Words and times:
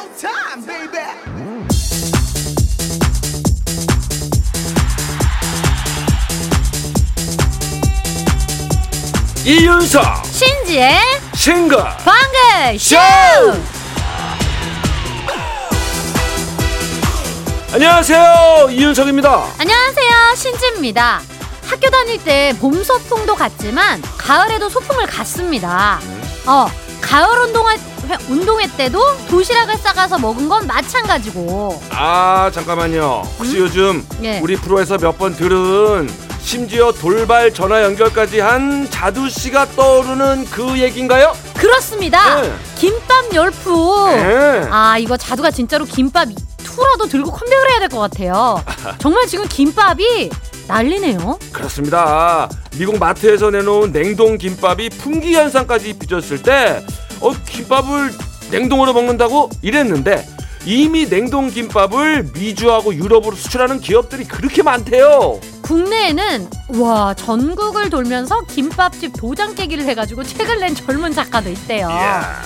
showtime, 0.00 0.64
baby. 0.66 2.10
이윤석 9.44 10.24
신지의 10.26 10.98
싱글 11.34 11.78
방글 12.04 12.78
쇼! 12.78 12.96
안녕하세요 17.72 18.68
이윤석입니다 18.70 19.46
안녕하세요. 19.58 20.34
신지입니다. 20.34 21.20
학교 21.66 21.88
다닐 21.88 22.22
때 22.24 22.52
봄 22.60 22.82
소풍도 22.82 23.36
갔지만 23.36 24.02
가을에도 24.18 24.68
소풍을 24.68 25.06
갔습니다. 25.06 26.00
어, 26.46 26.68
가을 27.00 27.38
운동회, 27.38 27.76
운동회 28.28 28.66
때도 28.76 29.00
도시락을 29.28 29.76
싸가서 29.78 30.18
먹은 30.18 30.48
건 30.48 30.66
마찬가지고. 30.66 31.80
아 31.90 32.50
잠깐만요 32.52 33.22
혹시 33.38 33.58
요즘 33.58 34.06
예. 34.22 34.38
우리 34.40 34.56
프로에서 34.56 34.96
몇 34.98 35.18
번 35.20 35.36
들은 35.36 36.08
심지어 36.40 36.90
돌발 36.92 37.52
전화 37.52 37.82
연결까지 37.82 38.40
한 38.40 38.88
자두 38.90 39.28
씨가 39.28 39.66
떠오르는 39.76 40.46
그 40.46 40.78
얘기인가요? 40.78 41.34
그렇습니다. 41.54 42.40
네. 42.40 42.52
김밥 42.76 43.34
열풍. 43.34 44.06
네. 44.16 44.66
아, 44.70 44.96
이거 44.98 45.16
자두가 45.18 45.50
진짜로 45.50 45.84
김밥 45.84 46.28
투라도 46.64 47.06
들고 47.06 47.30
컴백을 47.30 47.70
해야 47.70 47.78
될 47.80 47.88
것 47.90 47.98
같아요. 47.98 48.64
정말 48.98 49.26
지금 49.26 49.46
김밥이 49.46 50.30
난리네요. 50.66 51.38
그렇습니다. 51.52 52.48
미국 52.78 52.98
마트에서 52.98 53.50
내놓은 53.50 53.92
냉동 53.92 54.38
김밥이 54.38 54.88
품귀 54.88 55.34
현상까지 55.34 55.98
빚었을 55.98 56.42
때, 56.42 56.82
어, 57.20 57.32
김밥을 57.46 58.12
냉동으로 58.50 58.92
먹는다고 58.92 59.50
이랬는데, 59.62 60.26
이미 60.66 61.08
냉동 61.08 61.48
김밥을 61.48 62.30
미주하고 62.34 62.94
유럽으로 62.94 63.34
수출하는 63.34 63.80
기업들이 63.80 64.24
그렇게 64.24 64.62
많대요. 64.62 65.40
국내에는 65.62 66.48
와 66.78 67.14
전국을 67.14 67.88
돌면서 67.88 68.42
김밥집 68.42 69.12
도장 69.16 69.54
깨기를 69.54 69.84
해가지고 69.84 70.24
책을 70.24 70.60
낸 70.60 70.74
젊은 70.74 71.12
작가도 71.14 71.48
있대요. 71.50 71.88
이야. 71.88 72.42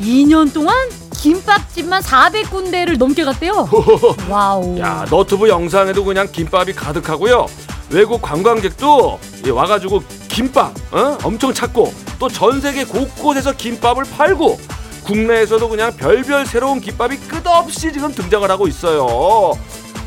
2년 0.00 0.52
동안 0.52 0.74
김밥집만 1.16 2.02
400군데를 2.02 2.98
넘게 2.98 3.24
갔대요. 3.24 3.68
와우. 4.28 4.76
야, 4.80 5.06
너튜브 5.08 5.48
영상에도 5.48 6.04
그냥 6.04 6.28
김밥이 6.30 6.72
가득하고요. 6.72 7.46
외국 7.90 8.20
관광객도 8.20 9.20
이 9.46 9.50
와가지고 9.50 10.02
김밥 10.32 10.72
어? 10.92 11.18
엄청 11.22 11.52
찾고 11.52 11.92
또 12.18 12.28
전 12.28 12.60
세계 12.60 12.84
곳곳에서 12.84 13.52
김밥을 13.52 14.04
팔고 14.16 14.58
국내에서도 15.04 15.68
그냥 15.68 15.94
별별 15.96 16.46
새로운 16.46 16.80
김밥이 16.80 17.16
끝없이 17.16 17.92
지금 17.92 18.12
등장을 18.14 18.48
하고 18.50 18.68
있어요. 18.68 19.52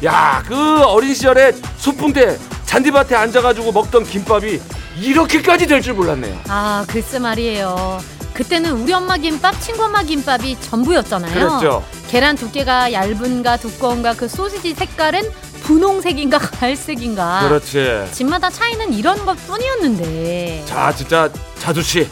야, 0.06 0.42
그 0.48 0.82
어린 0.84 1.14
시절에 1.14 1.52
소풍 1.78 2.14
때 2.14 2.38
잔디밭에 2.66 3.16
앉아가지고 3.16 3.72
먹던 3.74 4.06
김밥이 4.06 4.60
이렇게까지 5.02 5.68
될 5.68 5.82
줄 5.82 5.94
몰랐네요. 5.94 6.40
아 6.48 6.86
글쎄 6.88 7.20
말이에요. 7.20 8.00
그때는 8.34 8.72
우리 8.72 8.92
엄마 8.94 9.18
김밥, 9.18 9.60
친구 9.62 9.84
엄마 9.86 10.02
김밥이 10.04 10.58
전부였잖아요. 10.62 11.34
그랬죠. 11.34 11.84
계란 12.10 12.36
두께가 12.38 12.92
얇은가 12.94 13.58
두꺼운가 13.58 14.14
그 14.14 14.28
소시지 14.30 14.74
색깔은 14.74 15.22
분홍색인가 15.66 16.38
갈색인가. 16.38 17.48
그렇지. 17.48 18.06
집마다 18.12 18.50
차이는 18.50 18.94
이런 18.94 19.26
것 19.26 19.36
뿐이었는데. 19.48 20.64
자, 20.66 20.94
진짜 20.94 21.30
자두 21.60 21.82
씨 21.82 22.08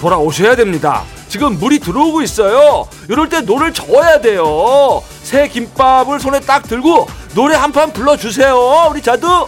돌아오셔야 0.00 0.56
됩니다. 0.56 1.04
지금 1.28 1.58
물이 1.58 1.78
들어오고 1.78 2.22
있어요. 2.22 2.88
이럴 3.08 3.28
때 3.28 3.40
노래를 3.40 3.72
저어야 3.72 4.20
돼요. 4.20 5.02
새 5.22 5.48
김밥을 5.48 6.18
손에 6.20 6.40
딱 6.40 6.64
들고 6.64 7.06
노래 7.34 7.54
한 7.54 7.70
판 7.72 7.92
불러주세요. 7.92 8.88
우리 8.90 9.00
자두. 9.02 9.46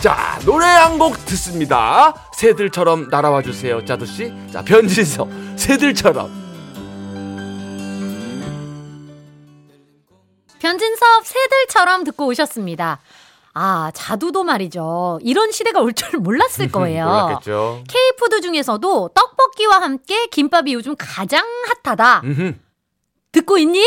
자, 0.00 0.38
노래 0.44 0.66
한 0.66 0.98
곡 0.98 1.24
듣습니다. 1.24 2.12
새들처럼 2.36 3.08
날아와 3.10 3.40
주세요, 3.42 3.82
자두 3.84 4.04
씨. 4.04 4.32
자, 4.52 4.60
변진서 4.62 5.26
새들처럼. 5.56 6.43
변진섭 10.64 11.26
새들처럼 11.26 12.04
듣고 12.04 12.24
오셨습니다. 12.28 12.98
아, 13.52 13.90
자두도 13.94 14.44
말이죠. 14.44 15.18
이런 15.22 15.52
시대가 15.52 15.80
올 15.80 15.92
줄 15.92 16.18
몰랐을 16.20 16.68
거예요. 16.72 17.04
몰랐겠죠. 17.04 17.84
K푸드 17.86 18.40
중에서도 18.40 19.10
떡볶이와 19.14 19.82
함께 19.82 20.24
김밥이 20.28 20.72
요즘 20.72 20.94
가장 20.98 21.44
핫하다. 21.84 22.22
듣고 23.32 23.58
있니? 23.58 23.84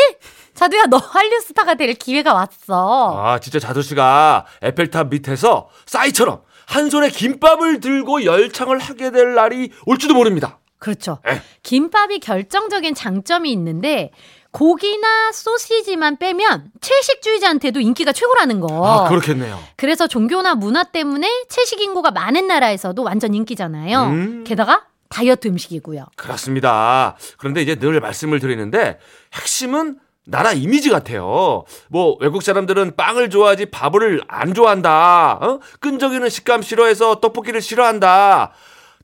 자두야, 0.53 0.83
너 0.85 0.97
한류 0.97 1.39
스타가 1.41 1.73
될 1.73 1.95
기회가 1.95 2.33
왔어. 2.35 3.15
아, 3.25 3.39
진짜 3.39 3.57
자두 3.59 3.81
씨가 3.81 4.45
에펠탑 4.61 5.07
밑에서 5.09 5.69
싸이처럼 5.88 6.44
한 6.67 6.91
손에 6.91 7.09
김밥을 7.09 7.79
들고 7.79 8.23
열창을 8.23 8.77
하게 8.77 9.09
될 9.09 9.33
날이 9.33 9.71
올지도 9.88 10.13
모릅니다. 10.13 10.59
그렇죠. 10.77 11.17
에. 11.27 11.41
김밥이 11.63 12.19
결정적인 12.19 12.94
장점이 12.94 13.51
있는데 13.53 14.11
고기나 14.51 15.31
소시지만 15.33 16.17
빼면 16.17 16.71
채식주의자한테도 16.81 17.79
인기가 17.79 18.11
최고라는 18.11 18.59
거. 18.59 18.85
아, 18.85 19.09
그렇겠네요. 19.09 19.59
그래서 19.75 20.07
종교나 20.07 20.55
문화 20.55 20.83
때문에 20.83 21.45
채식 21.49 21.81
인구가 21.81 22.11
많은 22.11 22.47
나라에서도 22.47 23.01
완전 23.03 23.33
인기잖아요. 23.33 24.03
음. 24.03 24.43
게다가 24.45 24.85
다이어트 25.09 25.47
음식이고요. 25.47 26.05
그렇습니다. 26.15 27.15
그런데 27.37 27.61
이제 27.61 27.75
늘 27.75 27.99
말씀을 27.99 28.39
드리는데 28.39 28.99
핵심은 29.33 29.99
나라 30.25 30.51
이미지 30.51 30.89
같아요. 30.89 31.63
뭐 31.89 32.17
외국 32.19 32.43
사람들은 32.43 32.97
빵을 32.97 33.29
좋아하지 33.29 33.67
밥을 33.67 34.23
안 34.27 34.53
좋아한다. 34.53 35.39
어? 35.41 35.59
끈적이는 35.79 36.27
식감 36.29 36.61
싫어해서 36.61 37.21
떡볶이를 37.21 37.61
싫어한다. 37.61 38.51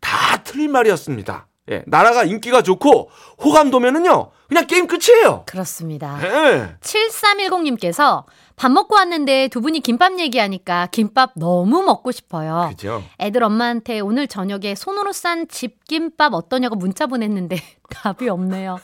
다 0.01 0.43
틀린 0.43 0.71
말이었습니다. 0.71 1.47
예, 1.72 1.84
나라가 1.88 2.24
인기가 2.24 2.62
좋고 2.62 3.09
호감도면은요. 3.44 4.31
그냥 4.50 4.68
게임 4.68 4.85
끝이에요. 4.88 5.44
그렇습니다. 5.47 6.19
예. 6.22 6.75
7310님께서 6.81 8.25
밥 8.56 8.72
먹고 8.72 8.96
왔는데 8.96 9.47
두 9.47 9.62
분이 9.62 9.79
김밥 9.79 10.19
얘기하니까 10.19 10.88
김밥 10.91 11.31
너무 11.35 11.81
먹고 11.81 12.12
싶어요. 12.12 12.68
그죠? 12.69 13.03
애들 13.19 13.44
엄마한테 13.44 14.00
오늘 14.00 14.28
저녁에 14.28 14.75
손으로 14.75 15.12
싼 15.12 15.47
집김밥 15.47 16.34
어떠냐고 16.34 16.75
문자 16.75 17.07
보냈는데 17.07 17.56
답이 17.90 18.29
없네요. 18.29 18.78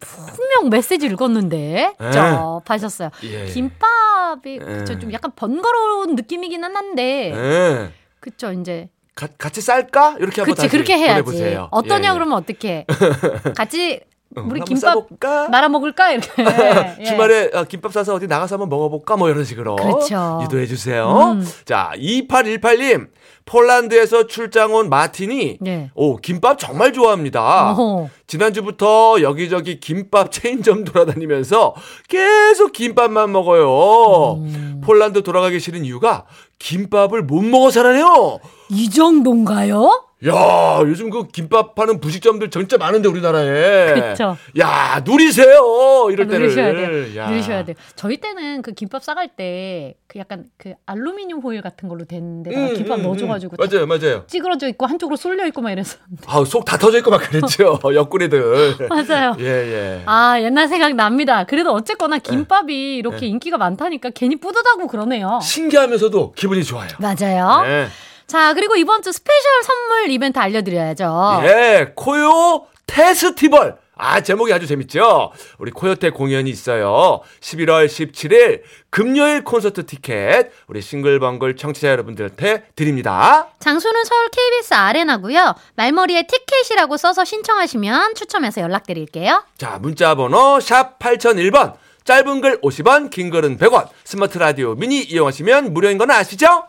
분명 0.00 0.70
메시지 0.70 1.06
읽었는데 1.06 1.94
에. 2.00 2.10
쩝하셨어요. 2.10 3.10
예. 3.24 3.46
김밥이 3.46 4.56
에. 4.56 4.58
그쵸, 4.58 4.98
좀 4.98 5.12
약간 5.12 5.32
번거로운 5.34 6.14
느낌이기는 6.16 6.76
한데 6.76 7.32
예. 7.34 7.92
그쵸 8.20 8.52
이제 8.52 8.90
가- 9.18 9.26
같이 9.36 9.60
쌀까? 9.60 10.14
이렇게 10.20 10.42
한번 10.42 10.54
그치 10.54 10.68
그렇게 10.68 10.96
해야지. 10.96 11.22
보내보세요. 11.24 11.68
어떠냐 11.72 12.08
예, 12.08 12.10
예. 12.10 12.14
그러면 12.14 12.38
어떻게 12.38 12.86
같이 13.56 14.00
어, 14.36 14.42
우리 14.46 14.60
김밥 14.60 14.80
싸볼까? 14.92 15.48
말아 15.48 15.68
먹을까 15.68 16.12
이렇게 16.12 16.28
예. 17.00 17.04
주말에 17.04 17.50
어, 17.54 17.64
김밥 17.64 17.92
싸서 17.92 18.14
어디 18.14 18.26
나가서 18.28 18.54
한번 18.56 18.68
먹어볼까? 18.68 19.16
뭐 19.16 19.28
이런 19.30 19.42
식으로 19.44 19.74
그렇죠. 19.76 20.40
유도해 20.44 20.66
주세요. 20.66 21.32
음. 21.36 21.46
자, 21.64 21.90
2818님. 21.96 23.08
폴란드에서 23.46 24.26
출장 24.26 24.74
온 24.74 24.90
마틴이 24.90 25.56
네. 25.62 25.90
오, 25.94 26.18
김밥 26.18 26.58
정말 26.58 26.92
좋아합니다. 26.92 27.70
어허. 27.72 28.10
지난주부터 28.26 29.22
여기저기 29.22 29.80
김밥 29.80 30.30
체인점 30.30 30.84
돌아다니면서 30.84 31.74
계속 32.08 32.72
김밥만 32.72 33.32
먹어요. 33.32 34.34
음. 34.42 34.82
폴란드 34.84 35.22
돌아가기 35.22 35.60
싫은 35.60 35.86
이유가 35.86 36.26
김밥을 36.58 37.22
못 37.22 37.42
먹어서라네요. 37.42 38.40
이 38.70 38.90
정도인가요? 38.90 40.07
야, 40.26 40.80
요즘 40.82 41.10
그 41.10 41.28
김밥 41.28 41.76
파는 41.76 42.00
부식점들 42.00 42.50
진짜 42.50 42.76
많은데 42.76 43.08
우리나라에. 43.08 43.94
그쵸. 44.10 44.36
야, 44.58 45.00
누리세요. 45.04 46.08
이럴 46.10 46.26
때를. 46.26 46.46
누리셔야 46.46 46.72
돼요. 46.72 47.16
야. 47.16 47.30
누리셔야 47.30 47.64
돼요. 47.64 47.76
저희 47.94 48.16
때는 48.16 48.62
그 48.62 48.72
김밥 48.72 49.04
싸갈 49.04 49.28
때 49.36 49.94
그 50.08 50.18
약간 50.18 50.46
그 50.56 50.72
알루미늄 50.86 51.40
호일 51.40 51.60
같은 51.60 51.86
걸로 51.86 52.06
된 52.06 52.42
데다가 52.42 52.68
음, 52.68 52.74
김밥 52.74 52.98
음, 52.98 53.02
넣어줘가지고 53.02 53.56
음. 53.60 53.66
맞아요, 53.70 53.86
맞아요. 53.86 54.24
찌그러져 54.26 54.66
있고 54.68 54.86
한쪽으로 54.86 55.16
쏠려 55.16 55.46
있고 55.46 55.60
막 55.60 55.70
이랬었는데. 55.70 56.22
아, 56.26 56.42
속 56.46 56.64
다 56.64 56.78
터져 56.78 56.96
있고 56.98 57.10
막 57.10 57.18
그랬죠. 57.18 57.78
옆구리들. 57.94 58.88
맞아요. 58.88 59.36
예, 59.38 59.44
예. 59.44 60.02
아 60.06 60.40
옛날 60.40 60.66
생각 60.66 60.94
납니다. 60.94 61.44
그래도 61.44 61.72
어쨌거나 61.74 62.16
김밥이 62.18 62.96
이렇게 62.96 63.26
인기가 63.26 63.58
많다니까 63.58 64.10
괜히 64.14 64.36
뿌듯하고 64.36 64.86
그러네요. 64.86 65.40
신기하면서도 65.42 66.32
기분이 66.32 66.64
좋아요. 66.64 66.88
맞아요. 66.98 67.62
네. 67.66 67.88
자 68.28 68.52
그리고 68.52 68.76
이번 68.76 69.02
주 69.02 69.10
스페셜 69.10 69.62
선물 69.64 70.10
이벤트 70.10 70.38
알려드려야죠. 70.38 71.40
예, 71.44 71.92
코요태스티벌. 71.96 73.76
아, 74.00 74.20
제목이 74.20 74.52
아주 74.52 74.66
재밌죠? 74.68 75.32
우리 75.58 75.72
코요태 75.72 76.10
공연이 76.10 76.48
있어요. 76.50 77.20
11월 77.40 77.86
17일 77.86 78.62
금요일 78.90 79.42
콘서트 79.42 79.86
티켓 79.86 80.50
우리 80.68 80.80
싱글벙글 80.80 81.56
청취자 81.56 81.88
여러분들한테 81.88 82.66
드립니다. 82.76 83.48
장소는 83.58 84.04
서울 84.04 84.28
KBS 84.28 84.74
아레나고요. 84.74 85.54
말머리에 85.74 86.28
티켓이라고 86.28 86.96
써서 86.96 87.24
신청하시면 87.24 88.14
추첨해서 88.14 88.60
연락드릴게요. 88.60 89.42
자, 89.56 89.78
문자 89.80 90.14
번호 90.14 90.60
샵 90.60 90.98
8001번. 91.00 91.74
짧은 92.04 92.40
글 92.40 92.60
50원, 92.60 93.10
긴 93.10 93.30
글은 93.30 93.58
100원. 93.58 93.88
스마트 94.04 94.38
라디오 94.38 94.74
미니 94.76 95.00
이용하시면 95.02 95.72
무료인 95.74 95.98
건 95.98 96.10
아시죠? 96.12 96.64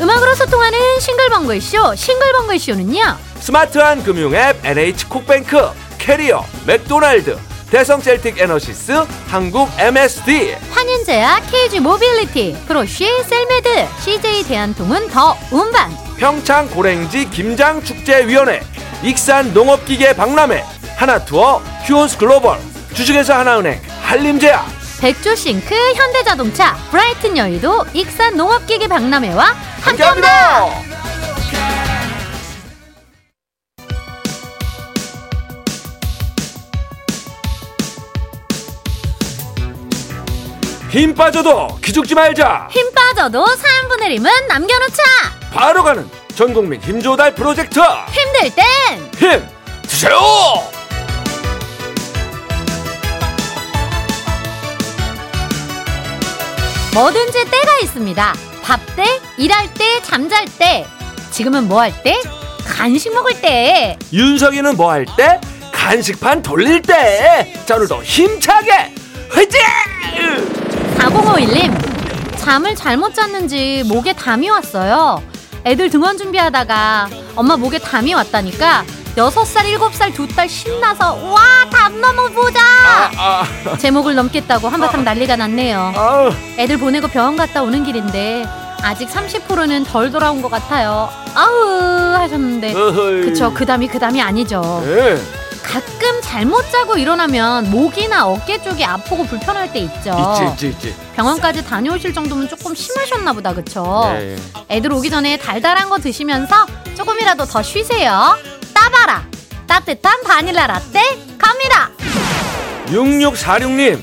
음악으로 0.00 0.34
소통하는 0.34 0.78
싱글벙글 0.98 1.60
쇼. 1.60 1.94
싱글벙글 1.94 2.58
쇼는요. 2.58 3.18
스마트한 3.40 4.02
금융 4.02 4.34
앱 4.34 4.64
NH 4.64 5.06
콕뱅크, 5.08 5.70
캐리어, 5.98 6.44
맥도날드, 6.66 7.38
대성 7.70 8.00
셀틱 8.00 8.38
에너시스, 8.38 9.04
한국 9.28 9.68
MSD, 9.78 10.56
환인제약 10.70 11.42
KG 11.50 11.80
모빌리티, 11.80 12.56
프로쉬 12.66 13.06
셀메드, 13.24 13.86
CJ 14.02 14.44
대한통운 14.44 15.08
더 15.08 15.36
운반. 15.50 15.90
평창 16.16 16.68
고랭지 16.70 17.28
김장 17.30 17.82
축제위원회, 17.82 18.62
익산 19.02 19.52
농업기계 19.52 20.14
박람회, 20.14 20.64
하나투어, 20.96 21.62
휴스 21.84 22.16
글로벌, 22.16 22.58
주식회사 22.94 23.38
하나은행, 23.38 23.80
한림제약, 24.02 24.79
백조싱크 25.00 25.74
현대자동차 25.94 26.76
브라이튼 26.90 27.36
여의도 27.36 27.86
익산 27.94 28.36
농업기계 28.36 28.86
박람회와 28.88 29.44
함께합니다. 29.80 30.90
힘 40.90 41.14
빠져도 41.14 41.68
기죽지 41.82 42.14
말자. 42.14 42.68
힘 42.70 42.92
빠져도 42.92 43.44
3분의 43.44 44.18
1은 44.18 44.46
남겨놓자. 44.48 45.02
바로 45.52 45.82
가는 45.82 46.08
전국민 46.34 46.80
힘조달 46.80 47.34
프로젝트 47.34 47.80
힘들 48.10 48.50
땐힘 49.18 49.48
드세요. 49.82 50.79
뭐든지 56.94 57.44
때가 57.44 57.78
있습니다. 57.82 58.34
밥 58.62 58.80
때, 58.96 59.04
일할 59.36 59.72
때, 59.74 60.00
잠잘 60.02 60.44
때. 60.58 60.86
지금은 61.30 61.68
뭐 61.68 61.80
할 61.80 62.02
때? 62.02 62.20
간식 62.66 63.12
먹을 63.14 63.40
때. 63.40 63.96
윤석이는 64.12 64.76
뭐 64.76 64.90
할 64.92 65.06
때? 65.16 65.40
간식판 65.72 66.42
돌릴 66.42 66.82
때. 66.82 67.52
자 67.66 67.76
오늘도 67.76 68.02
힘차게 68.02 68.92
화이팅! 69.30 69.60
4051님, 70.98 72.38
잠을 72.38 72.74
잘못 72.74 73.14
잤는지 73.14 73.84
목에 73.86 74.12
담이 74.12 74.50
왔어요. 74.50 75.22
애들 75.64 75.88
등원 75.90 76.18
준비하다가 76.18 77.08
엄마 77.36 77.56
목에 77.56 77.78
담이 77.78 78.12
왔다니까 78.14 78.84
6살, 79.16 79.64
7살 79.78 80.14
두 80.14 80.26
딸 80.34 80.48
신나서 80.48 81.14
와, 81.24 81.40
담 81.70 82.00
넘어보자! 82.00 82.60
아, 83.16 83.44
제목을 83.78 84.14
넘겠다고 84.14 84.68
한바탕 84.68 85.04
난리가 85.04 85.36
났네요. 85.36 85.92
아, 85.96 86.30
애들 86.56 86.78
보내고 86.78 87.08
병원 87.08 87.36
갔다 87.36 87.62
오는 87.62 87.82
길인데 87.84 88.44
아직 88.82 89.08
30%는 89.10 89.84
덜 89.84 90.10
돌아온 90.10 90.40
것 90.40 90.50
같아요. 90.50 91.10
아우 91.34 92.14
하셨는데 92.14 92.72
어허이. 92.74 93.20
그쵸 93.22 93.52
그 93.52 93.66
담이 93.66 93.88
그 93.88 93.98
담이 93.98 94.22
아니죠. 94.22 94.82
네. 94.86 95.20
가끔 95.62 96.20
잘못 96.22 96.68
자고 96.72 96.96
일어나면 96.96 97.70
목이나 97.70 98.26
어깨 98.26 98.60
쪽이 98.62 98.84
아프고 98.84 99.24
불편할 99.26 99.72
때 99.72 99.80
있죠. 99.80 100.50
있지 100.54 100.68
있지 100.70 100.88
있지. 100.88 100.96
병원까지 101.14 101.64
다녀오실 101.64 102.14
정도면 102.14 102.48
조금 102.48 102.74
심하셨나 102.74 103.32
보다 103.34 103.52
그쵸? 103.52 104.10
예, 104.16 104.32
예. 104.32 104.36
애들 104.76 104.92
오기 104.92 105.10
전에 105.10 105.36
달달한 105.36 105.88
거 105.90 105.98
드시면서 105.98 106.66
조금이라도 106.96 107.44
더 107.44 107.62
쉬세요. 107.62 108.36
따바라 108.80 109.22
따뜻한 109.66 110.22
바닐라 110.22 110.66
라떼 110.66 111.00
갑니다. 111.36 111.90
6646님 112.86 114.00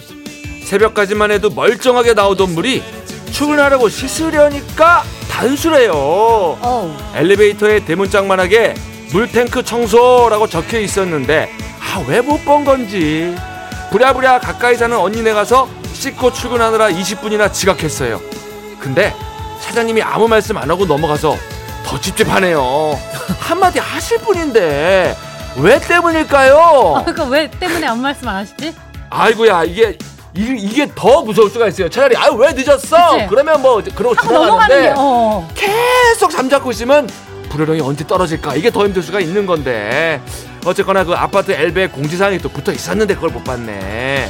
새벽까지만 0.63 1.31
해도 1.31 1.49
멀쩡하게 1.49 2.13
나오던 2.13 2.53
물이 2.53 2.83
출근하려고 3.31 3.89
씻으려니까 3.89 5.03
단수래요. 5.31 5.91
어우 5.93 6.91
엘리베이터에 7.15 7.83
대문짝만하게 7.85 8.75
물탱크 9.11 9.63
청소라고 9.63 10.47
적혀 10.47 10.79
있었는데 10.79 11.49
아 11.81 11.99
왜 12.07 12.21
못 12.21 12.43
본 12.45 12.63
건지 12.63 13.35
부랴부랴 13.91 14.39
가까이 14.39 14.75
사는 14.75 14.95
언니네 14.95 15.33
가서 15.33 15.67
씻고 15.93 16.33
출근하느라 16.33 16.89
20분이나 16.91 17.51
지각했어요. 17.51 18.21
근데 18.79 19.15
사장님이 19.61 20.03
아무 20.03 20.27
말씀 20.27 20.55
안 20.57 20.69
하고 20.69 20.85
넘어가서 20.85 21.35
더 21.87 21.99
찝찝하네요. 21.99 22.99
한마디 23.39 23.79
하실 23.79 24.17
분인데 24.17 25.15
왜 25.57 25.79
때문일까요? 25.79 27.03
그거 27.05 27.23
왜 27.25 27.49
때문에 27.49 27.87
아무 27.87 28.01
말씀 28.01 28.27
안 28.27 28.35
하시지? 28.35 28.75
아이고야 29.09 29.63
이게 29.63 29.97
이, 30.35 30.55
이게 30.59 30.87
더 30.93 31.21
무서울 31.21 31.49
수가 31.49 31.67
있어요. 31.67 31.89
차라리 31.89 32.17
아유 32.17 32.33
왜 32.33 32.51
늦었어? 32.51 33.13
그치? 33.15 33.27
그러면 33.29 33.61
뭐 33.61 33.81
그러고 33.95 34.15
지나가는데 34.15 34.93
어. 34.97 35.47
계속 35.55 36.29
잠자고 36.29 36.71
있으면 36.71 37.09
불효령이 37.49 37.79
언제 37.79 38.05
떨어질까 38.05 38.55
이게 38.55 38.69
더 38.69 38.83
힘들 38.85 39.01
수가 39.01 39.21
있는 39.21 39.45
건데 39.45 40.21
어쨌거나 40.65 41.05
그 41.05 41.13
아파트 41.13 41.53
엘베 41.53 41.87
공지사항이 41.87 42.39
또 42.39 42.49
붙어 42.49 42.73
있었는데 42.73 43.15
그걸 43.15 43.29
못 43.29 43.45
봤네. 43.45 44.29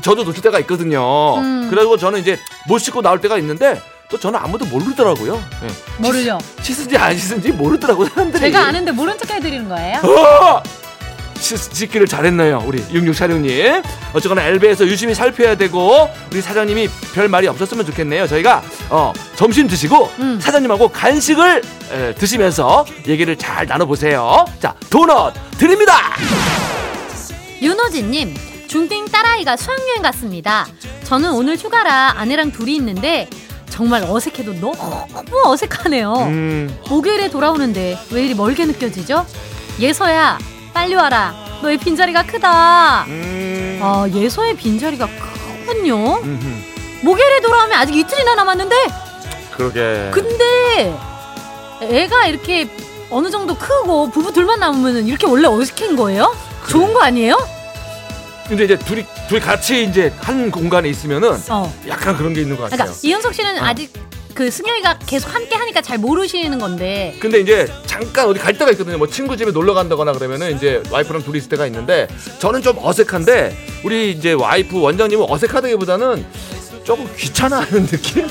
저도 0.00 0.22
놓칠 0.22 0.40
때가 0.42 0.60
있거든요. 0.60 1.36
음. 1.38 1.66
그래가지고 1.68 1.96
저는 1.98 2.20
이제 2.20 2.38
못 2.68 2.78
씻고 2.78 3.02
나올 3.02 3.20
때가 3.20 3.36
있는데 3.38 3.82
또 4.12 4.18
저는 4.18 4.38
아무도 4.38 4.66
모르더라고요. 4.66 5.42
예. 5.64 5.68
뭐를요? 5.96 6.38
씻은지 6.60 6.98
안 6.98 7.16
씻은지 7.16 7.50
모르더라고 7.50 8.04
사람들이. 8.04 8.40
제가 8.42 8.66
아는데 8.66 8.92
모른 8.92 9.16
척 9.16 9.30
해드리는 9.30 9.66
거예요? 9.70 9.98
어! 10.04 10.62
씻- 11.40 11.74
씻기를 11.74 12.06
잘했네요 12.06 12.62
우리 12.66 12.78
66 12.92 13.14
사령님 13.16 13.82
어쨌거나 14.12 14.44
엘베에서 14.44 14.86
유심히 14.86 15.12
살펴야 15.12 15.56
되고 15.56 16.08
우리 16.30 16.40
사장님이 16.40 16.88
별 17.14 17.26
말이 17.28 17.48
없었으면 17.48 17.84
좋겠네요 17.86 18.28
저희가 18.28 18.62
어, 18.90 19.12
점심 19.34 19.66
드시고 19.66 20.08
음. 20.20 20.38
사장님하고 20.40 20.88
간식을 20.90 21.62
에, 21.90 22.14
드시면서 22.14 22.84
얘기를 23.08 23.34
잘 23.36 23.66
나눠보세요 23.66 24.44
자 24.60 24.74
도넛 24.88 25.34
드립니다 25.58 25.94
윤호진님, 27.60 28.34
중딩 28.68 29.06
딸아이가 29.06 29.56
수학여행 29.56 30.02
갔습니다. 30.02 30.66
저는 31.04 31.32
오늘 31.32 31.56
휴가라 31.56 32.14
아내랑 32.18 32.50
둘이 32.52 32.74
있는데 32.76 33.28
정말 33.72 34.02
어색해도 34.04 34.60
너무 34.60 34.76
어색하네요. 35.46 36.12
음, 36.12 36.78
목요일에 36.90 37.30
돌아오는데 37.30 37.98
왜 38.10 38.24
이리 38.26 38.34
멀게 38.34 38.66
느껴지죠? 38.66 39.24
예서야, 39.80 40.38
빨리 40.74 40.94
와라. 40.94 41.34
너의 41.62 41.78
빈자리가 41.78 42.24
크다. 42.26 43.04
음, 43.06 43.80
아, 43.82 44.06
예서의 44.12 44.56
빈자리가 44.56 45.08
크군요. 45.64 46.16
음흠. 46.18 47.02
목요일에 47.02 47.40
돌아오면 47.40 47.72
아직 47.78 47.96
이틀이나 47.96 48.34
남았는데, 48.34 48.76
그러게 49.52 50.10
근데 50.12 50.94
애가 51.80 52.26
이렇게 52.26 52.68
어느 53.08 53.30
정도 53.30 53.54
크고 53.54 54.10
부부 54.10 54.32
둘만 54.32 54.60
남으면 54.60 55.06
이렇게 55.06 55.26
원래 55.26 55.48
어색한 55.48 55.96
거예요? 55.96 56.34
좋은 56.68 56.92
거 56.92 57.00
아니에요? 57.00 57.36
근데 58.48 58.64
이제 58.64 58.76
둘이 58.78 59.04
둘이 59.28 59.40
같이 59.40 59.84
이제 59.84 60.12
한 60.18 60.50
공간에 60.50 60.88
있으면은 60.88 61.38
어. 61.48 61.72
약간 61.88 62.16
그런 62.16 62.34
게 62.34 62.42
있는 62.42 62.56
것 62.56 62.64
같아요 62.64 62.76
그러니까 62.78 63.00
이현석 63.02 63.34
씨는 63.34 63.62
어. 63.62 63.64
아직 63.64 63.92
그 64.34 64.50
승혁이가 64.50 64.98
계속 65.06 65.34
함께 65.34 65.56
하니까 65.56 65.80
잘 65.82 65.98
모르시는 65.98 66.58
건데 66.58 67.16
근데 67.20 67.40
이제 67.40 67.70
잠깐 67.86 68.28
어디 68.28 68.40
갈 68.40 68.56
때가 68.56 68.70
있거든요. 68.72 68.96
뭐 68.98 69.06
친구 69.06 69.36
집에 69.36 69.50
놀러 69.50 69.74
간다거나 69.74 70.12
그러면은 70.12 70.56
이제 70.56 70.82
와이프랑 70.90 71.22
둘이 71.22 71.38
있을 71.38 71.50
때가 71.50 71.66
있는데 71.66 72.08
저는 72.38 72.62
좀 72.62 72.76
어색한데 72.78 73.56
우리 73.84 74.12
이제 74.12 74.32
와이프 74.32 74.80
원장님은 74.80 75.26
어색하다기보다는 75.28 76.24
조금 76.84 77.08
귀찮아하는 77.16 77.86
느낌? 77.86 78.26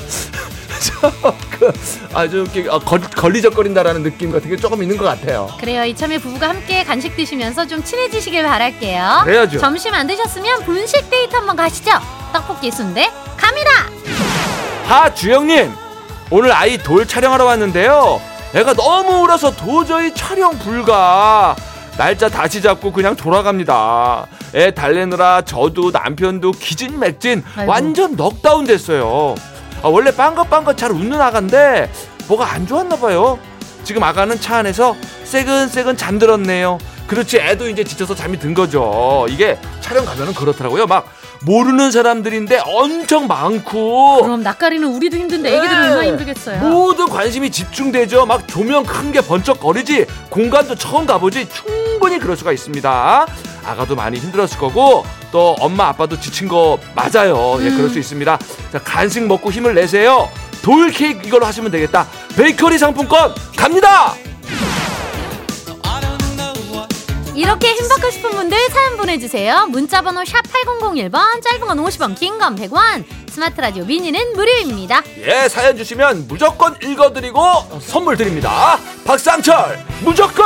아주 2.13 2.45
걸, 2.85 3.01
걸리적거린다라는 3.01 4.03
느낌 4.03 4.31
같은 4.31 4.49
게 4.49 4.55
조금 4.57 4.81
있는 4.81 4.97
것 4.97 5.05
같아요. 5.05 5.49
그래요 5.59 5.85
이참에 5.85 6.17
부부가 6.17 6.49
함께 6.49 6.83
간식 6.83 7.15
드시면서 7.15 7.67
좀 7.67 7.83
친해지시길 7.83 8.43
바랄게요 8.43 9.21
그래야죠. 9.23 9.59
점심 9.59 9.93
안 9.93 10.07
드셨으면 10.07 10.63
분식 10.63 11.09
데이트 11.09 11.35
한번 11.35 11.55
가시죠 11.55 11.91
떡볶이 12.33 12.71
순대 12.71 13.11
갑니다 13.37 13.69
하 14.87 15.13
주영님 15.13 15.71
오늘 16.29 16.51
아이 16.53 16.77
돌 16.77 17.05
촬영하러 17.05 17.43
왔는데요. 17.45 18.21
애가 18.55 18.73
너무 18.73 19.21
울어서 19.23 19.51
도저히 19.51 20.13
촬영 20.13 20.57
불가. 20.59 21.55
날짜 21.97 22.29
다시 22.29 22.61
잡고 22.61 22.91
그냥 22.93 23.15
돌아갑니다. 23.17 24.27
애 24.55 24.71
달래느라 24.71 25.41
저도 25.41 25.91
남편도 25.91 26.51
기진맥진 26.51 27.43
아이고. 27.57 27.69
완전 27.71 28.15
넉다운 28.15 28.65
됐어요. 28.65 29.35
아, 29.83 29.87
원래 29.87 30.11
빵긋빵긋 30.15 30.77
잘 30.77 30.91
웃는 30.91 31.19
아가인데 31.19 31.91
뭐가 32.27 32.51
안 32.53 32.67
좋았나 32.67 32.97
봐요. 32.97 33.39
지금 33.83 34.03
아가는 34.03 34.39
차 34.39 34.57
안에서 34.57 34.95
새근새근 35.23 35.97
잠들었네요. 35.97 36.77
그렇지 37.07 37.37
애도 37.39 37.67
이제 37.67 37.83
지쳐서 37.83 38.15
잠이 38.15 38.39
든 38.39 38.53
거죠. 38.53 39.25
이게 39.29 39.57
촬영 39.81 40.05
가면은 40.05 40.33
그렇더라고요. 40.33 40.85
막 40.87 41.07
모르는 41.43 41.91
사람들인데 41.91 42.61
엄청 42.65 43.25
많고 43.27 44.21
그럼 44.21 44.43
낯가리는 44.43 44.87
우리도 44.87 45.17
힘든데 45.17 45.49
애기들은 45.57 45.81
네. 45.81 45.87
얼마나 45.87 46.05
힘들겠어요. 46.05 46.59
모든 46.69 47.09
관심이 47.09 47.49
집중되죠. 47.49 48.27
막 48.27 48.47
조명 48.47 48.83
큰 48.83 49.11
게 49.11 49.19
번쩍거리지. 49.21 50.05
공간도 50.29 50.75
처음 50.75 51.05
가보지. 51.05 51.49
충분히 51.49 51.80
그럴 52.21 52.37
수가 52.37 52.51
있습니다. 52.53 53.25
아가도 53.65 53.95
많이 53.95 54.17
힘들었을 54.19 54.57
거고 54.57 55.05
또 55.31 55.55
엄마 55.59 55.87
아빠도 55.87 56.19
지친 56.19 56.47
거 56.47 56.79
맞아요. 56.95 57.57
예, 57.61 57.69
그럴 57.71 57.89
수 57.89 57.99
있습니다. 57.99 58.37
자, 58.71 58.79
간식 58.79 59.23
먹고 59.27 59.51
힘을 59.51 59.73
내세요. 59.75 60.29
돌 60.61 60.91
케이크 60.91 61.25
이걸로 61.27 61.45
하시면 61.45 61.71
되겠다. 61.71 62.07
베이커리 62.37 62.77
상품권 62.77 63.33
갑니다. 63.57 64.13
이렇게 67.33 67.73
힘받고 67.73 68.11
싶은 68.11 68.29
분들 68.31 68.57
사연 68.69 68.97
보내주세요. 68.97 69.65
문자번호 69.67 70.23
샵 70.25 70.41
8001번, 70.43 71.41
짧은 71.41 71.61
건 71.61 71.77
50원, 71.77 72.15
긴 72.19 72.37
건 72.37 72.55
100원, 72.55 73.03
스마트 73.31 73.61
라디오 73.61 73.85
미니는 73.85 74.33
무료입니다. 74.35 75.01
예, 75.25 75.47
사연 75.47 75.75
주시면 75.77 76.27
무조건 76.27 76.75
읽어드리고 76.83 77.79
선물 77.81 78.17
드립니다. 78.17 78.77
박상철 79.05 79.79
무조건. 80.01 80.45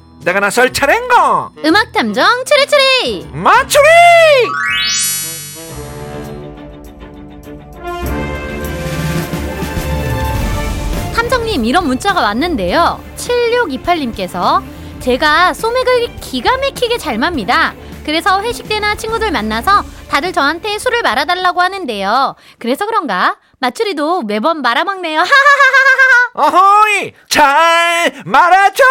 내가 0.23 0.39
나설 0.39 0.71
차례인가? 0.71 1.49
음악 1.65 1.91
탐정 1.91 2.45
추리추리. 2.45 3.27
맞추리! 3.33 3.83
탐정님 11.15 11.65
이런 11.65 11.87
문자가 11.87 12.21
왔는데요. 12.21 13.03
7628님께서 13.15 14.61
제가 14.99 15.53
소맥을 15.53 16.15
기가 16.21 16.55
막히게 16.57 16.97
잘 16.99 17.17
맙니다. 17.17 17.73
그래서 18.05 18.41
회식 18.41 18.67
때나 18.67 18.95
친구들 18.95 19.31
만나서 19.31 19.83
다들 20.07 20.33
저한테 20.33 20.77
술을 20.77 21.01
말아달라고 21.01 21.61
하는데요. 21.61 22.35
그래서 22.59 22.85
그런가? 22.85 23.37
마추리도 23.59 24.23
매번 24.23 24.61
말아먹네요. 24.61 25.17
하하하하하. 25.21 26.20
어허이 26.33 27.13
잘 27.29 28.23
말아줘 28.25 28.83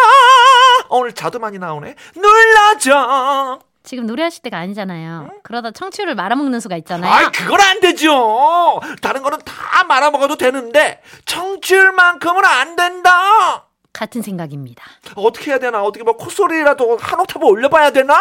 오늘 0.89 1.13
자도 1.13 1.39
많이 1.39 1.57
나오네 1.57 1.95
눌러줘 2.15 3.59
지금 3.83 4.05
노래하실 4.05 4.43
때가 4.43 4.59
아니잖아요. 4.59 5.31
그러다 5.41 5.71
청취율을 5.71 6.13
말아먹는 6.13 6.59
수가 6.59 6.77
있잖아요. 6.77 7.11
아이 7.11 7.25
그건 7.31 7.59
안 7.61 7.79
되죠 7.79 8.79
다른 9.01 9.23
거는 9.23 9.39
다 9.43 9.83
말아먹어도 9.85 10.37
되는데 10.37 11.01
청취율만큼은 11.25 12.45
안 12.45 12.75
된다 12.75 13.65
같은 13.91 14.21
생각입니다. 14.21 14.83
어떻게 15.15 15.49
해야 15.51 15.57
되나 15.59 15.81
어떻게 15.83 16.03
뭐 16.03 16.15
콧소리라도 16.15 16.97
한 16.97 17.19
옥타브 17.21 17.43
올려봐야 17.45 17.89
되나 17.91 18.13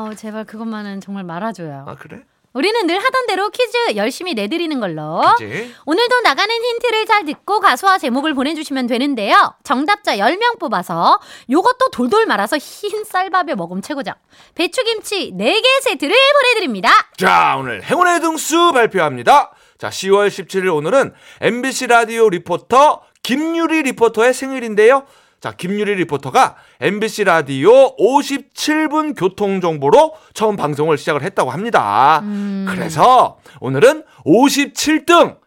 어, 0.00 0.14
제발 0.16 0.44
그것만은 0.44 1.00
정말 1.00 1.22
말아줘요. 1.22 1.84
아 1.86 1.94
그래? 1.94 2.22
우리는 2.52 2.86
늘 2.86 2.98
하던 2.98 3.26
대로 3.28 3.48
퀴즈 3.50 3.94
열심히 3.96 4.34
내드리는 4.34 4.80
걸로. 4.80 5.22
그치? 5.38 5.72
오늘도 5.86 6.20
나가는 6.22 6.52
힌트를 6.52 7.06
잘 7.06 7.24
듣고 7.24 7.60
가수와 7.60 7.98
제목을 7.98 8.34
보내주시면 8.34 8.88
되는데요. 8.88 9.54
정답자 9.62 10.16
10명 10.16 10.58
뽑아서 10.58 11.20
요것도 11.48 11.90
돌돌 11.92 12.26
말아서 12.26 12.58
흰 12.58 13.04
쌀밥에 13.04 13.54
먹으면 13.54 13.82
최고죠. 13.82 14.12
배추김치 14.56 15.32
4개 15.38 15.82
세트를 15.82 16.16
보내드립니다. 16.34 16.90
자, 17.16 17.56
오늘 17.56 17.82
행운의 17.84 18.20
등수 18.20 18.72
발표합니다. 18.72 19.52
자, 19.78 19.88
10월 19.88 20.28
17일 20.28 20.74
오늘은 20.74 21.14
MBC 21.40 21.86
라디오 21.86 22.28
리포터 22.28 23.02
김유리 23.22 23.82
리포터의 23.82 24.34
생일인데요. 24.34 25.04
자, 25.40 25.52
김유리 25.52 25.94
리포터가 25.94 26.56
MBC 26.80 27.24
라디오 27.24 27.96
57분 27.96 29.18
교통 29.18 29.62
정보로 29.62 30.14
처음 30.34 30.56
방송을 30.56 30.98
시작을 30.98 31.22
했다고 31.22 31.50
합니다. 31.50 32.22
그래서 32.68 33.38
오늘은 33.60 34.04
57등, 34.26 35.38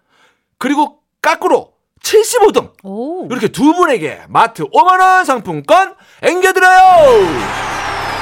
그리고 0.57 0.99
까꾸로 1.21 1.73
75등, 2.01 2.71
오. 2.83 3.27
이렇게 3.27 3.47
두 3.49 3.73
분에게 3.73 4.23
마트 4.29 4.63
5만 4.63 4.99
원 4.99 5.25
상품권 5.25 5.93
앵겨드려요! 6.23 7.53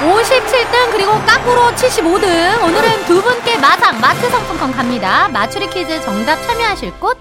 57등 0.01 0.91
그리고 0.91 1.11
까꾸로 1.25 1.71
75등 1.71 2.63
오늘은 2.63 3.05
두 3.05 3.21
분께 3.21 3.57
마상 3.59 3.99
마트 4.01 4.29
상품권 4.29 4.71
갑니다. 4.71 5.29
맞추리 5.29 5.69
퀴즈 5.69 6.01
정답 6.01 6.35
참여하실 6.41 6.99
곳 6.99 7.17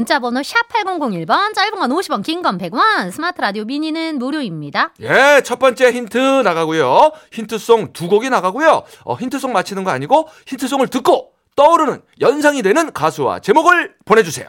문자번호 0.00 0.42
샵 0.42 0.68
8001번 0.68 1.52
짧은 1.54 1.78
건 1.78 1.90
50원 1.90 2.22
긴 2.24 2.42
건 2.42 2.58
100원 2.58 3.10
스마트 3.12 3.40
라디오 3.40 3.64
미니는 3.64 4.18
무료입니다. 4.18 4.94
예, 5.02 5.42
첫 5.44 5.58
번째 5.58 5.90
힌트 5.92 6.16
나가고요. 6.44 7.10
힌트송 7.32 7.92
두 7.92 8.08
곡이 8.08 8.30
나가고요. 8.30 8.84
어, 9.04 9.14
힌트송 9.16 9.52
맞히는 9.52 9.82
거 9.84 9.90
아니고 9.90 10.28
힌트송을 10.46 10.88
듣고 10.88 11.32
떠오르는 11.56 12.02
연상이 12.20 12.62
되는 12.62 12.92
가수와 12.92 13.40
제목을 13.40 13.94
보내주세요. 14.04 14.48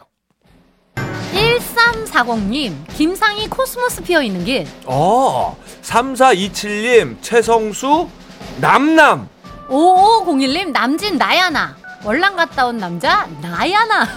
1340님 1.34 2.72
김상희 2.96 3.48
코스모스 3.48 4.02
피어 4.02 4.22
있는 4.22 4.44
길 4.44 4.66
어, 4.84 5.56
3427님, 5.82 7.16
최성수, 7.20 8.08
남남. 8.60 9.28
5501님 9.68 10.70
남진 10.72 11.16
나야나 11.18 11.76
월남 12.04 12.34
갔다 12.36 12.66
온 12.66 12.78
남자 12.78 13.26
나야나 13.40 14.08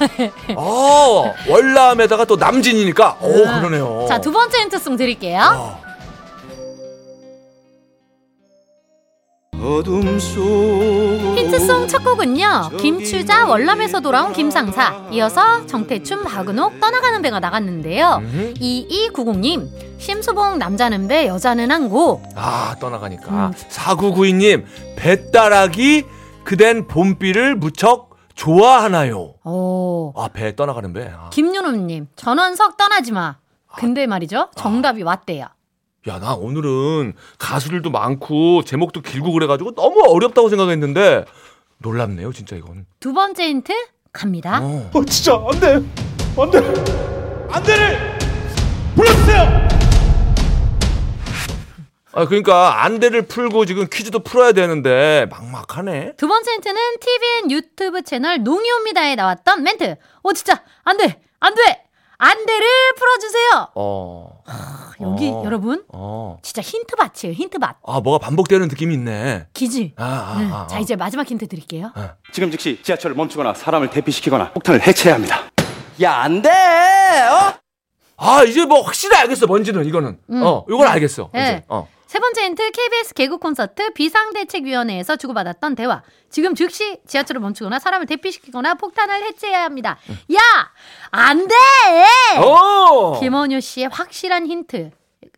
어, 0.55 1.33
월남에다가 1.47 2.25
또 2.25 2.35
남진이니까. 2.35 3.17
오, 3.21 3.31
그러네요. 3.31 4.05
자 4.09 4.19
두 4.19 4.31
번째 4.31 4.59
힌트송 4.59 4.95
드릴게요 4.97 5.41
어. 5.55 5.85
속 10.19 11.35
힌트송 11.37 11.87
첫 11.87 12.03
곡은요 12.03 12.71
김추자 12.79 13.45
월남에서 13.47 13.99
돌아온 13.99 14.31
김상사 14.31 15.07
이어서 15.11 15.65
정태춘 15.65 16.23
박은옥 16.23 16.79
떠나가는 16.79 17.19
배가 17.21 17.39
나갔는데요 17.39 18.19
음. 18.21 18.53
2290님 18.59 19.67
심수봉 19.97 20.59
남자는 20.59 21.07
배 21.07 21.27
여자는 21.27 21.71
항고 21.71 22.21
아, 22.35 22.75
떠나가니까. 22.79 23.27
음. 23.31 23.51
4992님, 23.69 24.65
배따라기, 24.97 26.03
그댄 26.45 26.87
봄비를 26.87 27.55
무척 27.55 28.11
좋아하나요? 28.35 29.35
오 29.43 30.13
아, 30.15 30.27
배 30.29 30.55
떠나가는 30.55 30.91
배. 30.93 31.09
아. 31.13 31.29
김윤음님 31.31 32.07
전원석 32.15 32.77
떠나지 32.77 33.11
마 33.11 33.37
근데 33.77 34.07
말이죠 34.07 34.49
정답이 34.55 35.03
왔대요 35.03 35.47
야, 36.07 36.19
나 36.19 36.33
오늘은 36.35 37.13
가수들도 37.39 37.89
많고 37.89 38.63
제목도 38.63 39.01
길고 39.01 39.31
그래가지고 39.31 39.73
너무 39.75 40.03
어렵다고 40.07 40.49
생각했는데 40.49 41.25
놀랍네요, 41.79 42.31
진짜 42.31 42.55
이건. 42.55 42.85
두 42.99 43.11
번째 43.13 43.47
힌트 43.49 43.73
갑니다 44.13 44.59
어. 44.61 44.89
어, 44.93 45.03
진짜 45.05 45.33
안 45.33 45.59
돼 45.59 45.75
안 46.37 46.51
돼 46.51 46.59
안 47.51 47.63
돼를 47.63 48.17
불러주세요 48.95 49.74
아, 52.15 52.25
그러니까 52.25 52.83
안대를 52.85 53.23
풀고 53.23 53.65
지금 53.65 53.87
퀴즈도 53.91 54.19
풀어야 54.19 54.51
되는데 54.53 55.27
막막하네. 55.29 56.13
두 56.15 56.27
번째 56.27 56.51
힌트는 56.53 56.81
TVN 56.99 57.51
유튜브 57.51 58.01
채널 58.03 58.41
농이옵니다에 58.43 59.15
나왔던 59.15 59.63
멘트 59.63 59.95
오 60.23 60.33
진짜 60.33 60.61
안 60.83 60.97
돼 60.97 61.19
안 61.41 61.53
돼 61.53 61.83
안돼를 62.17 62.67
풀어주세요 62.97 63.67
어. 63.75 64.41
여기 65.01 65.27
어. 65.29 65.43
여러분 65.45 65.83
어. 65.89 66.37
진짜 66.41 66.61
힌트 66.61 66.95
밭이에요 66.95 67.33
힌트 67.35 67.59
밭 67.59 67.75
아, 67.85 67.99
뭐가 67.99 68.19
반복되는 68.25 68.69
느낌이 68.69 68.93
있네. 68.93 69.47
기지 69.53 69.93
아, 69.97 70.03
아, 70.05 70.39
네. 70.39 70.49
아, 70.51 70.67
자 70.67 70.77
아. 70.77 70.79
이제 70.79 70.95
마지막 70.95 71.29
힌트 71.29 71.47
드릴게요 71.47 71.91
지금 72.31 72.49
즉시 72.51 72.79
지하철을 72.81 73.15
멈추거나 73.17 73.53
사람을 73.53 73.89
대피시키거나 73.89 74.53
폭탄을 74.53 74.87
해체해야 74.87 75.15
합니다 75.15 75.41
야, 76.01 76.13
안 76.15 76.41
돼! 76.41 76.49
어? 76.49 77.53
아, 78.17 78.43
이제 78.43 78.65
뭐 78.65 78.81
확실히 78.81 79.15
알겠어, 79.15 79.45
뭔지는 79.47 79.85
이거는. 79.85 80.17
음. 80.29 80.43
어, 80.43 80.65
이건 80.69 80.87
알겠어. 80.87 81.29
네. 81.33 81.41
이제. 81.41 81.63
어. 81.69 81.87
세 82.15 82.19
번째 82.21 82.45
힌트 82.45 82.71
KBS 82.71 83.13
개국 83.13 83.41
콘서트 83.41 83.91
비상대책위원회에서 83.91 85.17
주고받았던 85.17 85.75
대화. 85.75 86.01
지금 86.29 86.55
즉시 86.55 86.97
지하철을 87.05 87.41
멈추거나 87.41 87.77
사람을 87.77 88.05
대피시키거나 88.05 88.75
폭탄을 88.75 89.21
해체해야 89.25 89.65
합니다. 89.65 89.97
야! 90.33 90.39
안 91.11 91.45
돼! 91.45 91.53
오! 92.41 93.19
김원효 93.19 93.59
씨의 93.59 93.89
확실한 93.89 94.47
힌트. 94.47 94.91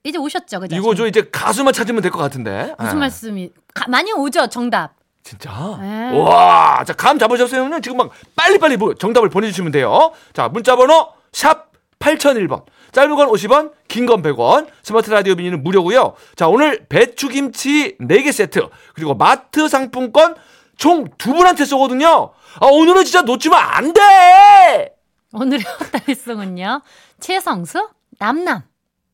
이제 0.03 0.19
오셨죠, 0.19 0.59
그죠? 0.59 0.75
이거 0.75 0.93
저 0.93 1.07
이제 1.07 1.27
가수만 1.31 1.73
찾으면 1.73 2.03
될 2.03 2.11
것 2.11 2.19
같은데. 2.19 2.75
무슨 2.77 2.97
아, 2.97 2.99
말씀이 2.99 3.49
가- 3.73 3.87
많이 3.89 4.11
오죠, 4.13 4.45
정답. 4.45 4.91
진짜? 5.23 5.49
네. 5.81 6.15
와, 6.19 6.83
자, 6.85 6.93
감 6.93 7.17
잡으셨으면 7.17 7.81
지금 7.81 7.97
막 7.97 8.11
빨리빨리 8.35 8.77
뭐 8.77 8.93
정답을 8.93 9.29
보내주시면 9.29 9.71
돼요. 9.71 10.11
자, 10.31 10.47
문자번호 10.47 11.07
샵 11.33 11.71
8001번. 11.97 12.65
짧은 12.91 13.15
건 13.15 13.29
50원, 13.29 13.71
긴 13.87 14.05
건 14.05 14.21
100원. 14.21 14.67
스마트 14.83 15.09
라디오 15.09 15.33
미니는 15.35 15.63
무료고요. 15.63 16.13
자, 16.35 16.47
오늘 16.47 16.85
배추김치 16.87 17.97
4개 17.99 18.31
세트, 18.31 18.61
그리고 18.93 19.15
마트 19.15 19.67
상품권 19.67 20.35
총 20.77 21.05
두 21.17 21.33
분한테 21.33 21.65
쏘거든요. 21.65 22.31
아, 22.59 22.65
오늘은 22.67 23.03
진짜 23.05 23.21
놓치면 23.23 23.57
안 23.59 23.93
돼! 23.93 24.93
오늘의 25.33 25.63
헛다리송은요. 25.63 26.81
최성수, 27.19 27.89
남남. 28.19 28.61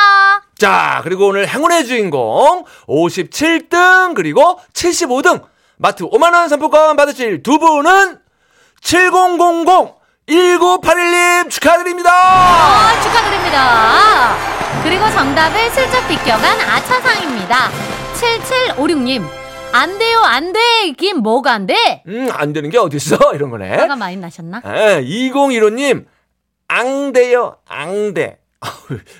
자, 0.58 1.01
그리고 1.04 1.28
오늘 1.28 1.48
행운의 1.48 1.86
주인공 1.86 2.66
57등 2.88 4.13
그리고 4.16 4.60
75등 4.74 5.44
마트 5.78 6.04
5만 6.04 6.34
원 6.34 6.50
상품권 6.50 6.96
받으실 6.98 7.42
두 7.44 7.58
분은 7.58 8.20
7000 8.82 9.38
1981님 10.30 11.50
축하드립니다. 11.50 12.12
아, 12.13 13.01
축하드립니다. 13.01 14.36
그리고 14.84 15.10
정답을 15.10 15.72
슬쩍 15.72 16.08
비껴간 16.08 16.60
아차상입니다. 16.62 17.72
7756님 18.13 19.38
안 19.72 19.98
돼요 20.00 20.20
안 20.22 20.52
돼. 20.52 20.60
이긴 20.88 21.18
뭐가 21.18 21.54
안 21.54 21.66
돼? 21.68 22.04
음, 22.08 22.28
안 22.32 22.54
되는 22.54 22.70
게 22.70 22.78
어딨어? 22.78 23.18
이런 23.36 23.50
거네. 23.50 23.76
화가 23.78 23.96
많이 23.96 24.16
나셨나? 24.18 24.62
예, 24.66 25.02
2015님 25.04 26.06
앙대요. 26.68 27.58
앙대. 27.66 28.40
아우, 28.62 28.72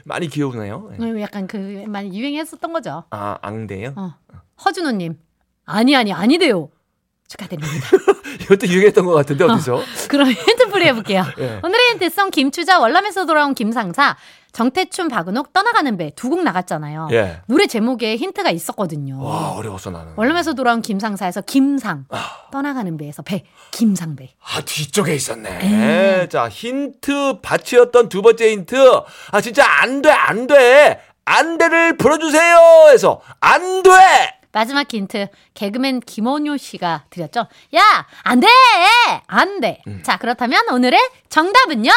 많이 0.06 0.28
귀여우네요. 0.28 0.92
예. 0.94 1.04
음, 1.04 1.22
약간 1.22 1.48
그 1.48 1.58
많이 1.88 2.18
유행했었던 2.18 2.74
거죠. 2.74 3.04
아, 3.12 3.38
앙대요? 3.42 3.94
어. 3.96 4.14
허준호님 4.66 5.18
아니 5.66 5.96
아니 5.96 6.12
아니 6.12 6.38
돼요. 6.38 6.70
축하드립니다. 7.28 7.74
이것도 8.42 8.68
유행했던 8.68 9.06
것 9.06 9.14
같은데 9.14 9.44
어디서? 9.44 9.82
그럼 10.08 10.30
힌트풀이 10.32 10.86
해볼게요. 10.86 11.26
예. 11.40 11.60
오늘의 11.64 11.90
힌트성 11.94 12.32
김추자 12.32 12.80
월남에서 12.80 13.26
돌아온 13.26 13.54
김상사 13.54 14.16
정태춘 14.52 15.10
박은옥 15.10 15.54
떠나가는 15.54 15.96
배 15.98 16.10
두 16.16 16.30
곡 16.30 16.42
나갔잖아요. 16.44 17.10
예. 17.12 17.42
노래 17.48 17.68
제목에 17.68 18.16
힌트가 18.16 18.50
있었거든요. 18.50 19.22
와, 19.24 19.52
어려웠어 19.52 19.92
나는. 19.92 20.14
월남에서 20.16 20.54
돌아온 20.54 20.82
김상사에서 20.82 21.42
김상 21.42 22.06
떠나가는 22.52 22.98
배에서 22.98 23.22
배 23.22 23.44
김상배. 23.72 24.30
아 24.42 24.62
뒤쪽에 24.62 25.14
있었네. 25.14 25.50
음. 26.24 26.28
자 26.30 26.50
힌트 26.50 27.42
받치였던 27.44 28.10
두 28.10 28.22
번째 28.24 28.52
힌트. 28.52 28.76
아 29.32 29.42
진짜 29.42 29.64
안 29.82 30.02
돼, 30.02 30.10
안 30.10 30.48
돼, 30.48 31.00
안 31.26 31.58
돼를 31.60 31.98
풀어주세요. 31.98 32.58
해서 32.92 33.22
안 33.40 33.84
돼. 33.84 33.92
마지막 34.52 34.92
힌트 34.92 35.28
개그맨 35.54 36.02
김원효 36.02 36.58
씨가 36.58 37.04
드렸죠. 37.10 37.48
야, 37.76 37.82
안 38.24 38.40
돼! 38.40 38.48
안 39.28 39.60
돼! 39.60 39.82
음. 39.88 40.02
자, 40.04 40.18
그렇다면 40.18 40.68
오늘의 40.70 41.00
정답은요? 41.30 41.92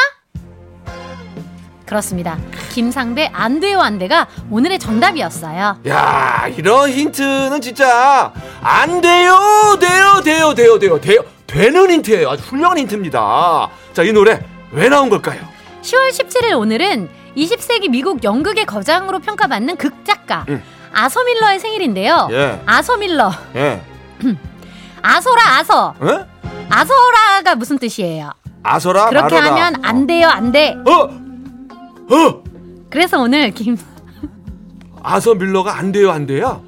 그렇습니다. 1.87 2.38
김상배 2.73 3.30
안 3.35 3.61
돼요, 3.61 3.80
안 3.80 3.99
돼가 3.99 4.26
오늘의 4.50 4.78
정답이었어요. 4.78 5.80
야 5.88 6.47
이런 6.56 6.90
힌트는 6.90 7.61
진짜 7.61 8.32
안 8.62 9.00
돼요, 9.02 9.38
돼요, 9.78 10.21
돼요, 10.25 10.54
돼요, 10.54 10.78
돼요, 10.78 11.00
돼요. 11.00 11.25
되는 11.47 11.90
힌트예요. 11.90 12.30
아주 12.30 12.42
훌륭한 12.44 12.78
힌트입니다. 12.78 13.68
자 13.92 14.02
이 14.04 14.12
노래 14.12 14.42
왜 14.71 14.88
나온 14.88 15.11
걸까요? 15.11 15.47
10월 15.82 16.09
17일 16.11 16.59
오늘은 16.59 17.11
20세기 17.37 17.90
미국 17.90 18.24
연극의 18.24 18.64
거장으로 18.64 19.18
평가받는 19.18 19.76
극작가 19.76 20.46
음. 20.48 20.62
아서 20.92 21.22
밀러의 21.24 21.59
생일인데요. 21.61 22.28
예. 22.33 22.61
아서 22.66 22.96
밀러. 22.96 23.33
예. 23.57 23.83
아서라 25.02 25.59
아서. 25.59 25.94
어? 25.98 26.26
아서라가 26.70 27.55
무슨 27.57 27.78
뜻이에요? 27.78 28.31
아서라 28.62 29.09
그렇게 29.09 29.35
말어라. 29.40 29.50
하면 29.66 29.85
안 29.85 30.07
돼요, 30.07 30.28
안 30.28 30.52
돼. 30.52 30.76
어, 30.87 32.14
어. 32.14 32.42
그래서 32.88 33.18
오늘 33.20 33.50
김 33.50 33.76
아서 35.02 35.35
밀러가 35.35 35.76
안 35.76 35.90
돼요, 35.92 36.12
안 36.12 36.26
돼요. 36.26 36.62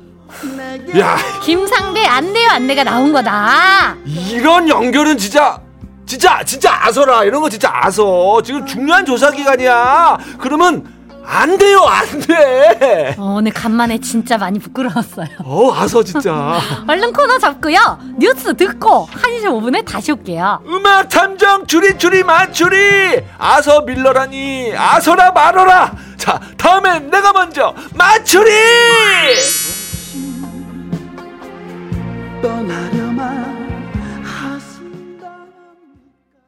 야 0.98 1.16
김상배 1.42 2.04
안 2.04 2.32
돼요, 2.32 2.48
안 2.50 2.66
돼가 2.66 2.82
나온 2.82 3.12
거다. 3.12 3.94
이런 4.04 4.68
연결은 4.68 5.16
진짜 5.16 5.60
진짜 6.06 6.42
진짜 6.44 6.87
아서라 6.87 7.24
이런 7.24 7.40
거 7.40 7.48
진짜 7.48 7.70
아서 7.72 8.42
지금 8.42 8.66
중요한 8.66 9.06
조사 9.06 9.30
기간이야 9.30 10.18
그러면 10.40 10.92
안 11.26 11.56
돼요 11.58 11.80
안 11.87 12.20
돼 12.20 13.14
어, 13.18 13.37
오늘 13.38 13.52
간만에 13.52 13.98
진짜 13.98 14.37
많이 14.38 14.58
부끄러웠어요. 14.58 15.26
어 15.44 15.72
아서 15.74 16.02
진짜 16.02 16.60
얼른 16.87 17.12
코너 17.12 17.38
잡고요. 17.38 17.98
뉴스 18.18 18.54
듣고 18.54 19.08
1시 19.08 19.44
5분에 19.44 19.84
다시 19.84 20.12
올게요. 20.12 20.60
음악 20.66 21.08
탐정 21.08 21.66
추리 21.66 21.96
맞추리 22.22 23.22
아서 23.38 23.80
밀러라니 23.82 24.74
아서라 24.76 25.30
말어라 25.32 25.92
자 26.16 26.40
다음엔 26.56 27.10
내가 27.10 27.32
먼저 27.32 27.74
맞추리 27.94 28.50
떠나려 32.42 33.04